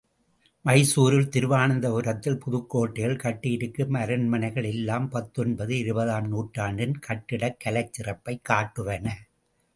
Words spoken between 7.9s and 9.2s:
சிறப்பைக் காட்டுவன.